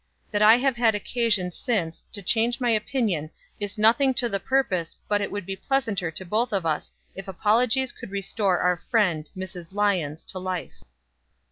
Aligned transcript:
That 0.31 0.41
I 0.41 0.55
have 0.57 0.77
had 0.77 0.95
occasion 0.95 1.51
since 1.51 2.03
to 2.11 2.23
change 2.23 2.59
my 2.59 2.71
opinion 2.71 3.29
is 3.59 3.77
nothing 3.77 4.15
to 4.15 4.27
the 4.27 4.39
purpose 4.39 4.95
but 5.07 5.21
it 5.21 5.29
would 5.29 5.45
be 5.45 5.55
pleasanter 5.55 6.11
for 6.11 6.25
both 6.25 6.51
of 6.51 6.65
us 6.65 6.91
if 7.13 7.27
apologies 7.27 7.91
could 7.91 8.09
restore 8.09 8.57
our 8.61 8.77
friend, 8.77 9.29
Mrs. 9.37 9.73
Lyons 9.75 10.23
to 10.23 10.39
life." 10.39 10.73